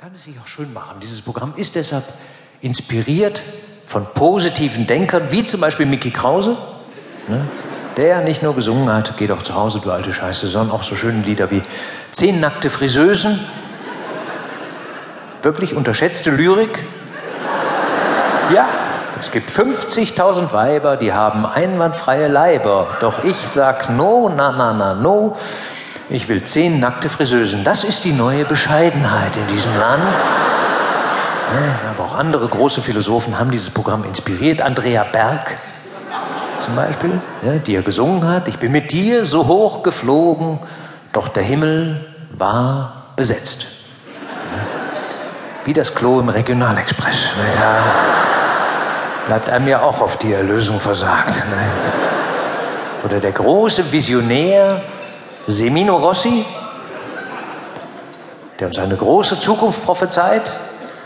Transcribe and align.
kann 0.00 0.14
es 0.14 0.24
sich 0.24 0.36
auch 0.42 0.46
schön 0.46 0.72
machen. 0.72 0.96
Dieses 1.02 1.20
Programm 1.20 1.52
ist 1.56 1.74
deshalb 1.74 2.04
inspiriert 2.62 3.42
von 3.84 4.06
positiven 4.14 4.86
Denkern, 4.86 5.30
wie 5.30 5.44
zum 5.44 5.60
Beispiel 5.60 5.84
Mickey 5.84 6.10
Krause, 6.10 6.56
ne, 7.28 7.46
der 7.98 8.22
nicht 8.22 8.42
nur 8.42 8.54
gesungen 8.54 8.90
hat, 8.90 9.18
geh 9.18 9.26
doch 9.26 9.42
zu 9.42 9.54
Hause, 9.54 9.78
du 9.80 9.90
alte 9.90 10.10
Scheiße, 10.10 10.48
sondern 10.48 10.74
auch 10.74 10.84
so 10.84 10.96
schöne 10.96 11.20
Lieder 11.20 11.50
wie 11.50 11.60
Zehn 12.12 12.40
nackte 12.40 12.70
Friseusen, 12.70 13.40
wirklich 15.42 15.74
unterschätzte 15.74 16.30
Lyrik. 16.30 16.82
Ja, 18.54 18.70
es 19.20 19.30
gibt 19.30 19.50
50.000 19.50 20.54
Weiber, 20.54 20.96
die 20.96 21.12
haben 21.12 21.44
einwandfreie 21.44 22.28
Leiber, 22.28 22.86
doch 23.02 23.22
ich 23.22 23.36
sag 23.36 23.90
no, 23.90 24.32
na, 24.34 24.50
na, 24.50 24.72
na, 24.72 24.94
no. 24.94 25.36
Ich 26.12 26.28
will 26.28 26.42
zehn 26.42 26.80
nackte 26.80 27.08
Friseusen. 27.08 27.62
Das 27.62 27.84
ist 27.84 28.04
die 28.04 28.12
neue 28.12 28.44
Bescheidenheit 28.44 29.36
in 29.36 29.46
diesem 29.46 29.70
Land. 29.78 30.02
Ja, 30.02 31.90
aber 31.90 32.04
auch 32.04 32.16
andere 32.16 32.48
große 32.48 32.82
Philosophen 32.82 33.38
haben 33.38 33.52
dieses 33.52 33.70
Programm 33.70 34.02
inspiriert. 34.02 34.60
Andrea 34.60 35.04
Berg 35.04 35.56
zum 36.64 36.74
Beispiel, 36.74 37.20
ja, 37.42 37.54
die 37.54 37.76
er 37.76 37.82
gesungen 37.82 38.26
hat. 38.26 38.48
Ich 38.48 38.58
bin 38.58 38.72
mit 38.72 38.90
dir 38.90 39.24
so 39.24 39.46
hoch 39.46 39.84
geflogen, 39.84 40.58
doch 41.12 41.28
der 41.28 41.44
Himmel 41.44 42.04
war 42.32 43.12
besetzt. 43.14 43.66
Wie 45.64 45.72
das 45.72 45.94
Klo 45.94 46.18
im 46.18 46.28
Regionalexpress. 46.28 47.30
Da 47.54 47.82
bleibt 49.26 49.48
einem 49.48 49.68
ja 49.68 49.82
auch 49.82 50.00
auf 50.00 50.16
die 50.16 50.32
Erlösung 50.32 50.80
versagt. 50.80 51.44
Oder 53.04 53.20
der 53.20 53.32
große 53.32 53.92
Visionär 53.92 54.82
Semino 55.46 55.96
Rossi, 55.96 56.44
der 58.58 58.68
uns 58.68 58.78
eine 58.78 58.96
große 58.96 59.40
Zukunft 59.40 59.84
prophezeit, 59.84 60.58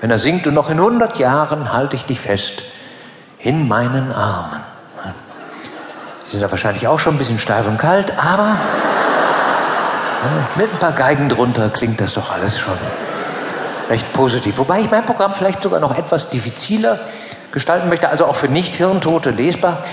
wenn 0.00 0.10
er 0.10 0.18
singt, 0.18 0.46
und 0.46 0.54
noch 0.54 0.70
in 0.70 0.78
100 0.78 1.18
Jahren 1.18 1.72
halte 1.72 1.96
ich 1.96 2.04
dich 2.04 2.20
fest 2.20 2.62
in 3.40 3.66
meinen 3.66 4.12
Armen. 4.12 4.60
Sie 6.24 6.32
sind 6.32 6.42
ja 6.42 6.50
wahrscheinlich 6.50 6.86
auch 6.86 6.98
schon 6.98 7.14
ein 7.14 7.18
bisschen 7.18 7.38
steif 7.38 7.66
und 7.66 7.78
kalt, 7.78 8.12
aber 8.18 8.56
mit 10.56 10.70
ein 10.72 10.78
paar 10.78 10.92
Geigen 10.92 11.28
drunter 11.28 11.70
klingt 11.70 12.00
das 12.00 12.14
doch 12.14 12.30
alles 12.30 12.58
schon 12.58 12.76
recht 13.88 14.12
positiv. 14.12 14.58
Wobei 14.58 14.80
ich 14.80 14.90
mein 14.90 15.06
Programm 15.06 15.34
vielleicht 15.34 15.62
sogar 15.62 15.80
noch 15.80 15.96
etwas 15.96 16.28
diffiziler 16.28 16.98
gestalten 17.50 17.88
möchte, 17.88 18.10
also 18.10 18.26
auch 18.26 18.36
für 18.36 18.48
Nicht-Hirntote 18.48 19.30
lesbar. 19.30 19.84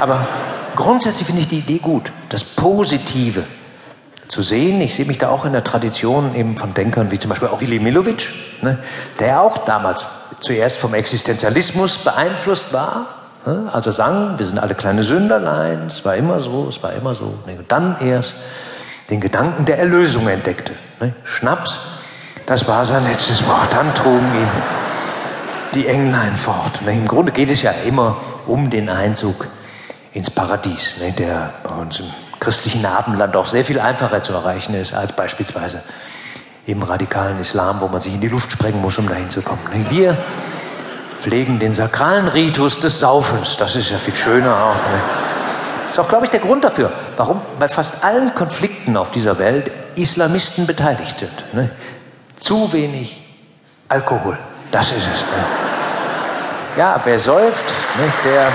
Aber 0.00 0.26
grundsätzlich 0.74 1.26
finde 1.26 1.42
ich 1.42 1.48
die 1.48 1.58
Idee 1.58 1.78
gut, 1.78 2.10
das 2.30 2.42
Positive 2.42 3.44
zu 4.28 4.42
sehen. 4.42 4.80
Ich 4.80 4.94
sehe 4.94 5.04
mich 5.04 5.18
da 5.18 5.28
auch 5.30 5.44
in 5.44 5.52
der 5.52 5.64
Tradition 5.64 6.34
eben 6.34 6.56
von 6.56 6.74
Denkern 6.74 7.10
wie 7.10 7.18
zum 7.18 7.30
Beispiel 7.30 7.48
auch 7.48 7.60
Willy 7.60 7.78
Milovic, 7.78 8.30
ne, 8.62 8.78
der 9.20 9.40
auch 9.40 9.58
damals 9.58 10.06
zuerst 10.40 10.76
vom 10.76 10.94
Existenzialismus 10.94 11.98
beeinflusst 11.98 12.72
war, 12.72 13.06
ne, 13.44 13.68
als 13.72 13.86
er 13.86 13.92
sang, 13.92 14.38
wir 14.38 14.46
sind 14.46 14.58
alle 14.58 14.74
kleine 14.74 15.02
Sünderlein, 15.02 15.86
es 15.88 16.04
war 16.04 16.16
immer 16.16 16.40
so, 16.40 16.68
es 16.68 16.82
war 16.82 16.92
immer 16.92 17.14
so. 17.14 17.34
Ne, 17.46 17.58
und 17.58 17.70
dann 17.70 17.96
erst 18.00 18.34
den 19.10 19.20
Gedanken 19.20 19.64
der 19.64 19.78
Erlösung 19.78 20.28
entdeckte. 20.28 20.72
Ne, 21.00 21.14
Schnaps, 21.24 21.78
das 22.46 22.66
war 22.68 22.84
sein 22.84 23.04
letztes 23.04 23.46
Wort. 23.46 23.72
Dann 23.72 23.94
trugen 23.94 24.26
ihn 24.34 24.48
die 25.74 25.86
Englein 25.86 26.36
fort. 26.36 26.82
Ne, 26.82 26.92
Im 26.92 27.06
Grunde 27.06 27.32
geht 27.32 27.50
es 27.50 27.62
ja 27.62 27.72
immer 27.86 28.16
um 28.46 28.70
den 28.70 28.88
Einzug 28.88 29.46
ins 30.12 30.30
Paradies, 30.30 30.94
ne, 31.00 31.12
der 31.12 31.52
bei 31.62 31.74
uns 31.74 32.00
im 32.00 32.06
christlichen 32.46 32.86
Abendland 32.86 33.34
auch 33.34 33.46
sehr 33.46 33.64
viel 33.64 33.80
einfacher 33.80 34.22
zu 34.22 34.32
erreichen 34.32 34.72
ist 34.76 34.94
als 34.94 35.10
beispielsweise 35.10 35.82
im 36.64 36.80
radikalen 36.80 37.40
Islam, 37.40 37.80
wo 37.80 37.88
man 37.88 38.00
sich 38.00 38.14
in 38.14 38.20
die 38.20 38.28
Luft 38.28 38.52
sprengen 38.52 38.80
muss, 38.80 38.98
um 38.98 39.08
dahin 39.08 39.28
zu 39.28 39.42
kommen. 39.42 39.58
Wir 39.90 40.16
pflegen 41.18 41.58
den 41.58 41.74
sakralen 41.74 42.28
Ritus 42.28 42.78
des 42.78 43.00
Saufens. 43.00 43.56
Das 43.56 43.74
ist 43.74 43.90
ja 43.90 43.98
viel 43.98 44.14
schöner 44.14 44.54
auch. 44.54 44.74
Ne? 44.76 45.90
Ist 45.90 45.98
auch, 45.98 46.08
glaube 46.08 46.26
ich, 46.26 46.30
der 46.30 46.38
Grund 46.38 46.62
dafür, 46.62 46.92
warum 47.16 47.40
bei 47.58 47.66
fast 47.66 48.04
allen 48.04 48.32
Konflikten 48.36 48.96
auf 48.96 49.10
dieser 49.10 49.40
Welt 49.40 49.72
Islamisten 49.96 50.68
beteiligt 50.68 51.18
sind. 51.18 51.52
Ne? 51.52 51.70
Zu 52.36 52.72
wenig 52.72 53.20
Alkohol. 53.88 54.38
Das 54.70 54.92
ist 54.92 54.98
es. 54.98 55.20
Ne? 55.22 55.44
Ja, 56.76 57.00
wer 57.02 57.18
säuft, 57.18 57.64
ne, 57.98 58.12
der 58.24 58.52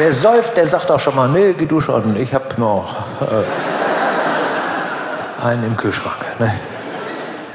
Wer 0.00 0.14
säuft, 0.14 0.56
der 0.56 0.66
sagt 0.66 0.90
auch 0.90 0.98
schon 0.98 1.14
mal, 1.14 1.28
nee, 1.28 1.52
geh 1.52 1.66
du 1.66 1.78
schon, 1.78 2.16
ich 2.16 2.32
hab 2.32 2.56
noch 2.56 2.96
äh, 3.20 3.44
einen 5.44 5.62
im 5.62 5.76
Kühlschrank. 5.76 6.24
Ne? 6.38 6.54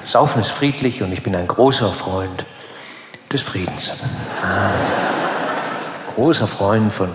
Saufen 0.04 0.42
ist 0.42 0.52
friedlich 0.52 1.02
und 1.02 1.12
ich 1.12 1.24
bin 1.24 1.36
ein 1.36 1.48
großer 1.48 1.90
Freund 1.90 2.46
des 3.34 3.42
Friedens. 3.42 3.94
Ah. 4.44 4.70
Großer 6.14 6.46
Freund 6.46 6.94
von 6.94 7.10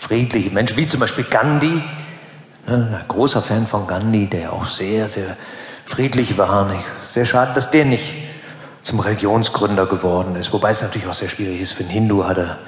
friedlichen 0.00 0.52
Menschen, 0.52 0.76
wie 0.76 0.88
zum 0.88 0.98
Beispiel 0.98 1.26
Gandhi. 1.30 1.80
Ne? 2.66 2.98
Ein 3.02 3.04
großer 3.06 3.40
Fan 3.40 3.68
von 3.68 3.86
Gandhi, 3.86 4.26
der 4.26 4.52
auch 4.52 4.66
sehr, 4.66 5.08
sehr 5.08 5.36
friedlich 5.84 6.36
war. 6.38 6.64
Nicht? 6.64 6.82
Sehr 7.06 7.24
schade, 7.24 7.52
dass 7.54 7.70
der 7.70 7.84
nicht 7.84 8.14
zum 8.80 8.98
Religionsgründer 8.98 9.86
geworden 9.86 10.34
ist. 10.34 10.52
Wobei 10.52 10.70
es 10.70 10.82
natürlich 10.82 11.06
auch 11.06 11.14
sehr 11.14 11.28
schwierig 11.28 11.60
ist. 11.60 11.74
Für 11.74 11.84
einen 11.84 11.92
Hindu 11.92 12.24
hat 12.24 12.38
er 12.38 12.58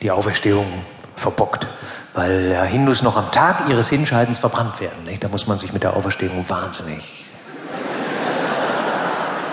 die 0.00 0.12
Auferstehung 0.12 0.84
verbockt, 1.20 1.66
weil 2.14 2.52
ja, 2.52 2.64
Hindus 2.64 3.02
noch 3.02 3.16
am 3.16 3.30
Tag 3.30 3.68
ihres 3.68 3.88
Hinscheidens 3.88 4.38
verbrannt 4.38 4.80
werden. 4.80 5.04
Nicht? 5.04 5.22
Da 5.22 5.28
muss 5.28 5.46
man 5.46 5.58
sich 5.58 5.72
mit 5.72 5.82
der 5.82 5.96
Auferstehung 5.96 6.48
wahnsinnig 6.48 7.00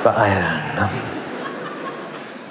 beeilen. 0.03 0.61
Ne? 0.75 0.89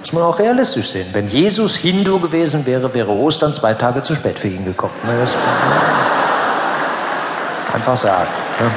Muss 0.01 0.13
man 0.13 0.23
auch 0.23 0.39
realistisch 0.39 0.91
sehen. 0.91 1.09
Wenn 1.13 1.27
Jesus 1.27 1.75
Hindu 1.75 2.21
gewesen 2.21 2.67
wäre, 2.67 2.95
wäre 2.95 3.11
Ostern 3.11 3.55
zwei 3.55 3.75
Tage 3.75 4.03
zu 4.03 4.15
spät 4.15 4.39
für 4.39 4.49
ihn 4.49 4.65
gekommen. 4.65 4.95
Ne? 5.05 5.19
Das? 5.21 5.35
Einfach 7.75 7.97
sagen. 7.97 8.29
Ne? 8.61 8.71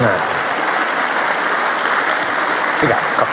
Ja. 0.00 0.10
Egal, 2.82 2.98
komm. 3.18 3.28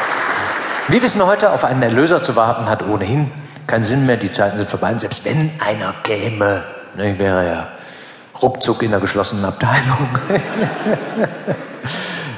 Wir 0.89 1.01
wissen 1.01 1.25
heute, 1.25 1.51
auf 1.51 1.65
einen 1.65 1.81
Erlöser 1.81 2.21
zu 2.21 2.35
warten, 2.35 2.69
hat 2.69 2.87
ohnehin 2.87 3.31
keinen 3.67 3.83
Sinn 3.83 4.05
mehr, 4.05 4.17
die 4.17 4.31
Zeiten 4.31 4.57
sind 4.57 4.69
vorbei. 4.69 4.91
Und 4.91 5.01
selbst 5.01 5.25
wenn 5.25 5.51
einer 5.59 5.93
käme, 6.03 6.63
ne, 6.95 7.19
wäre 7.19 7.45
er 7.45 7.67
ruckzuck 8.41 8.83
in 8.83 8.91
der 8.91 8.99
geschlossenen 8.99 9.45
Abteilung. 9.45 10.09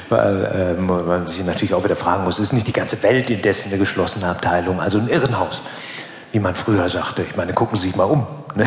Weil 0.10 0.46
äh, 0.46 0.74
man 0.82 1.28
sich 1.28 1.46
natürlich 1.46 1.74
auch 1.74 1.84
wieder 1.84 1.96
fragen 1.96 2.24
muss, 2.24 2.40
ist 2.40 2.52
nicht 2.52 2.68
die 2.68 2.74
ganze 2.74 3.02
Welt 3.04 3.30
indessen 3.30 3.70
eine 3.70 3.78
geschlossene 3.78 4.28
Abteilung, 4.28 4.82
also 4.82 4.98
ein 4.98 5.08
Irrenhaus, 5.08 5.62
wie 6.32 6.40
man 6.40 6.56
früher 6.56 6.90
sagte. 6.90 7.22
Ich 7.22 7.36
meine, 7.36 7.54
gucken 7.54 7.78
Sie 7.78 7.88
sich 7.88 7.96
mal 7.96 8.06
um. 8.06 8.26
Ne? 8.56 8.66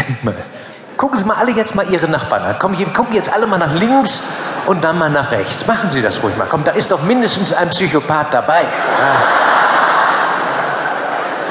Gucken 0.97 1.19
Sie 1.19 1.25
mal 1.25 1.35
alle 1.35 1.51
jetzt 1.51 1.75
mal 1.75 1.87
Ihre 1.91 2.07
Nachbarn 2.07 2.45
an. 2.45 2.57
Komm, 2.61 2.77
gucken 2.93 3.15
jetzt 3.15 3.33
alle 3.33 3.49
mal 3.49 3.59
nach 3.59 3.75
links 3.75 4.23
und 4.67 4.85
dann 4.85 4.99
mal 4.99 5.11
nach 5.11 5.33
rechts. 5.33 5.67
Machen 5.67 5.91
Sie 5.91 6.01
das 6.01 6.23
ruhig 6.23 6.37
mal. 6.37 6.47
Komm, 6.49 6.63
da 6.63 6.73
ist 6.73 6.93
doch 6.93 7.03
mindestens 7.03 7.53
ein 7.53 7.71
Psychopath 7.71 8.33
dabei. 8.33 8.63
Ja. 8.63 9.52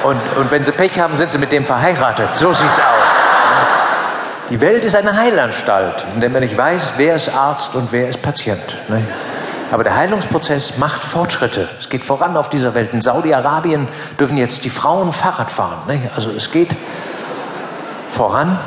Und, 0.04 0.20
und 0.38 0.52
wenn 0.52 0.64
sie 0.64 0.72
Pech 0.72 1.00
haben, 1.00 1.16
sind 1.16 1.32
sie 1.32 1.38
mit 1.38 1.52
dem 1.52 1.66
verheiratet. 1.66 2.36
So 2.36 2.52
sieht's 2.54 2.80
aus. 2.80 3.22
Die 4.50 4.60
Welt 4.60 4.84
ist 4.84 4.96
eine 4.96 5.16
Heilanstalt, 5.16 6.06
in 6.14 6.20
der 6.20 6.30
man 6.30 6.42
nicht 6.42 6.58
weiß, 6.58 6.96
wer 6.98 7.16
ist 7.16 7.30
Arzt 7.30 7.76
und 7.76 7.92
wer 7.92 8.10
ist 8.10 8.22
Patient. 8.22 8.62
Ne? 8.90 9.02
Aber 9.72 9.86
der 9.86 9.96
Heilungsprozess 9.96 10.78
macht 10.78 11.04
Fortschritte. 11.04 11.70
Es 11.80 11.90
geht 11.90 12.04
voran 12.04 12.36
auf 12.36 12.50
dieser 12.50 12.76
Welt. 12.76 12.92
In 12.94 13.00
Saudi-Arabien 13.00 13.88
dürfen 14.20 14.38
jetzt 14.38 14.66
die 14.66 14.70
Frauen 14.70 15.14
Fahrrad 15.14 15.50
fahren. 15.50 15.84
Ne? 15.88 16.10
Also 16.16 16.32
es 16.32 16.52
geht 16.52 16.76
voran. 18.10 18.60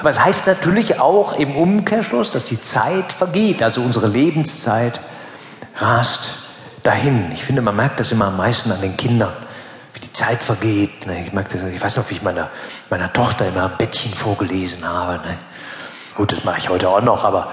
Aber 0.00 0.08
es 0.08 0.24
heißt 0.24 0.46
natürlich 0.46 0.98
auch 0.98 1.34
im 1.34 1.56
Umkehrschluss, 1.56 2.30
dass 2.30 2.44
die 2.44 2.62
Zeit 2.62 3.12
vergeht. 3.12 3.62
Also 3.62 3.82
unsere 3.82 4.06
Lebenszeit 4.06 4.98
rast 5.76 6.30
dahin. 6.84 7.30
Ich 7.32 7.44
finde, 7.44 7.60
man 7.60 7.76
merkt 7.76 8.00
das 8.00 8.12
immer 8.12 8.26
am 8.26 8.38
meisten 8.38 8.72
an 8.72 8.80
den 8.80 8.96
Kindern 8.96 9.32
Zeit 10.14 10.42
vergeht. 10.42 11.06
Ne? 11.06 11.22
Ich, 11.26 11.32
mag 11.32 11.48
das, 11.48 11.62
ich 11.62 11.82
weiß 11.82 11.96
noch, 11.96 12.08
wie 12.08 12.14
ich 12.14 12.22
meiner, 12.22 12.48
meiner 12.88 13.12
Tochter 13.12 13.46
immer 13.46 13.64
ein 13.64 13.76
Bettchen 13.76 14.14
vorgelesen 14.14 14.88
habe. 14.88 15.14
Ne? 15.14 15.36
Gut, 16.14 16.32
das 16.32 16.44
mache 16.44 16.58
ich 16.58 16.68
heute 16.68 16.88
auch 16.88 17.02
noch, 17.02 17.24
aber 17.24 17.48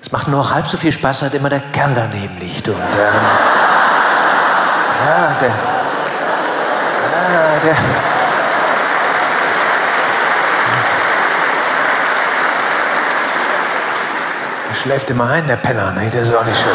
es 0.00 0.10
macht 0.10 0.26
nur 0.26 0.40
noch 0.40 0.52
halb 0.52 0.66
so 0.66 0.78
viel 0.78 0.90
Spaß, 0.90 1.20
seit 1.20 1.34
immer 1.34 1.50
der 1.50 1.60
Kerl 1.60 1.92
daneben 1.94 2.38
liegt. 2.40 2.66
Und, 2.66 2.76
ähm, 2.76 2.82
ja, 5.06 5.36
der, 5.38 5.48
ja, 7.32 7.58
der, 7.62 7.76
der 14.68 14.74
schläft 14.74 15.10
immer 15.10 15.28
ein, 15.28 15.46
der 15.46 15.56
Penner, 15.56 15.92
ne? 15.92 16.10
das 16.10 16.28
ist 16.28 16.34
auch 16.34 16.44
nicht 16.46 16.58
schön. 16.58 16.72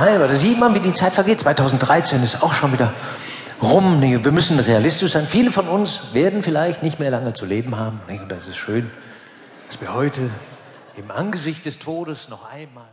Nein, 0.00 0.16
aber 0.16 0.28
da 0.28 0.34
sieht 0.34 0.58
man, 0.58 0.74
wie 0.74 0.80
die 0.80 0.94
Zeit 0.94 1.12
vergeht. 1.12 1.40
2013 1.40 2.22
ist 2.22 2.42
auch 2.42 2.54
schon 2.54 2.72
wieder 2.72 2.92
rum. 3.62 4.00
Nee, 4.00 4.18
wir 4.22 4.32
müssen 4.32 4.58
realistisch 4.58 5.12
sein. 5.12 5.26
Viele 5.26 5.50
von 5.50 5.68
uns 5.68 6.14
werden 6.14 6.42
vielleicht 6.42 6.82
nicht 6.82 6.98
mehr 7.00 7.10
lange 7.10 7.32
zu 7.32 7.44
leben 7.44 7.76
haben. 7.76 8.00
Nee, 8.08 8.18
und 8.18 8.28
das 8.30 8.48
ist 8.48 8.56
schön, 8.56 8.90
dass 9.66 9.80
wir 9.80 9.94
heute 9.94 10.30
im 10.96 11.10
Angesicht 11.10 11.66
des 11.66 11.78
Todes 11.78 12.28
noch 12.28 12.50
einmal 12.50 12.86